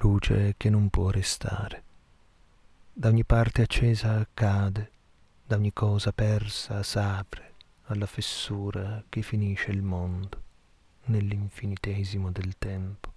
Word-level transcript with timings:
luce 0.00 0.54
che 0.56 0.70
non 0.70 0.88
può 0.88 1.10
restare. 1.10 1.82
Da 2.92 3.08
ogni 3.08 3.24
parte 3.24 3.62
accesa 3.62 4.26
cade, 4.32 4.90
da 5.44 5.56
ogni 5.56 5.72
cosa 5.72 6.12
persa 6.12 6.82
s'apre 6.82 7.54
alla 7.84 8.06
fessura 8.06 9.02
che 9.08 9.22
finisce 9.22 9.70
il 9.70 9.82
mondo 9.82 10.42
nell'infinitesimo 11.04 12.30
del 12.30 12.56
tempo. 12.58 13.12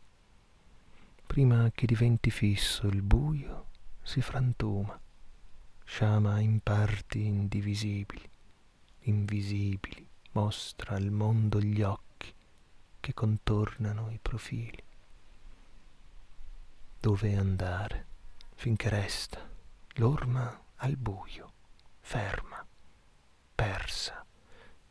Prima 1.28 1.72
che 1.74 1.86
diventi 1.86 2.30
fisso 2.30 2.88
il 2.88 3.02
buio 3.02 3.66
si 4.02 4.22
frantuma, 4.22 5.00
sciama 5.84 6.40
in 6.40 6.60
parti 6.62 7.26
indivisibili, 7.26 8.30
invisibili, 9.02 10.08
mostra 10.34 10.96
al 10.96 11.10
mondo 11.10 11.60
gli 11.60 11.82
occhi 11.82 12.34
che 13.00 13.14
contornano 13.14 14.10
i 14.12 14.20
profili 14.22 14.84
dove 17.02 17.36
andare? 17.36 18.06
Finché 18.54 18.88
resta 18.88 19.50
l'orma 19.96 20.66
al 20.76 20.98
buio, 20.98 21.54
ferma, 22.00 22.64
persa, 23.56 24.24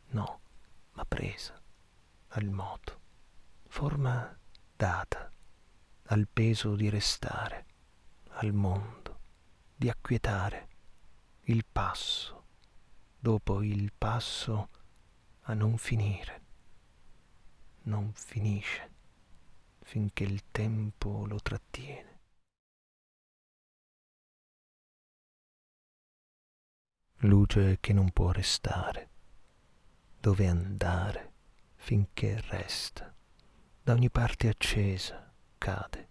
no, 0.07 0.39
ma 0.91 1.05
presa 1.05 1.57
al 2.33 2.49
moto, 2.49 2.99
forma 3.67 4.37
data 4.75 5.31
al 6.07 6.27
peso 6.27 6.75
di 6.75 6.89
restare, 6.89 7.65
al 8.31 8.51
mondo, 8.51 9.19
di 9.73 9.87
acquietare 9.89 10.67
il 11.43 11.63
passo, 11.63 12.43
dopo 13.17 13.63
il 13.63 13.93
passo 13.97 14.67
a 15.43 15.53
non 15.53 15.77
finire, 15.77 16.41
non 17.83 18.11
finisce 18.13 18.90
finché 19.83 20.23
il 20.23 20.43
tempo 20.51 21.25
lo 21.25 21.39
trattiene. 21.41 22.19
Luce 27.23 27.77
che 27.79 27.93
non 27.93 28.11
può 28.11 28.31
restare, 28.31 29.09
dove 30.19 30.47
andare 30.47 31.31
finché 31.75 32.39
resta, 32.41 33.13
da 33.83 33.93
ogni 33.93 34.09
parte 34.09 34.47
accesa 34.47 35.31
cade, 35.57 36.07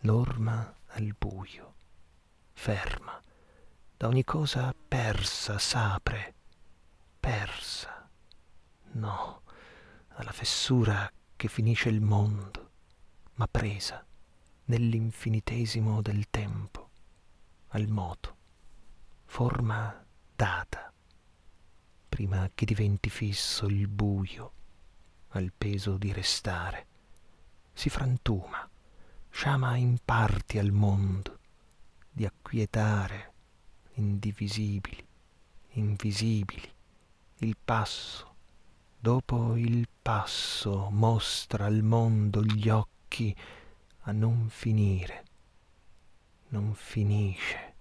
l'orma 0.00 0.74
al 0.86 1.14
buio, 1.16 1.74
ferma, 2.52 3.22
da 3.96 4.06
ogni 4.08 4.24
cosa 4.24 4.74
persa 4.88 5.58
s'apre, 5.58 6.34
persa, 7.20 8.08
no, 8.92 9.42
alla 10.14 10.32
fessura 10.32 11.10
che 11.36 11.48
finisce 11.48 11.88
il 11.88 12.00
mondo, 12.00 12.61
ma 13.42 13.48
presa 13.48 14.06
nell'infinitesimo 14.66 16.00
del 16.00 16.30
tempo, 16.30 16.90
al 17.70 17.88
moto, 17.88 18.36
forma 19.24 20.00
data, 20.36 20.92
prima 22.08 22.48
che 22.54 22.64
diventi 22.64 23.10
fisso 23.10 23.66
il 23.66 23.88
buio, 23.88 24.52
al 25.30 25.50
peso 25.58 25.96
di 25.96 26.12
restare, 26.12 26.86
si 27.72 27.88
frantuma, 27.88 28.70
sciama 29.28 29.74
in 29.74 29.98
parti 30.04 30.58
al 30.58 30.70
mondo, 30.70 31.40
di 32.12 32.24
acquietare 32.24 33.32
indivisibili, 33.94 35.04
invisibili, 35.70 36.72
il 37.38 37.56
passo, 37.56 38.34
dopo 39.00 39.56
il 39.56 39.88
passo 40.00 40.90
mostra 40.92 41.64
al 41.64 41.82
mondo 41.82 42.44
gli 42.44 42.68
occhi 42.68 42.91
occhi 43.12 43.36
a 44.04 44.12
non 44.12 44.48
finire, 44.48 45.24
non 46.48 46.72
finisce, 46.72 47.74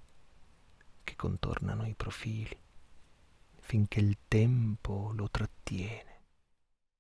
che 1.06 1.16
contornano 1.16 1.88
i 1.88 1.94
profili, 1.96 2.59
finché 3.59 4.02
il 4.02 4.18
tempo 4.28 5.14
lo 5.16 5.30
trattiene. 5.30 6.10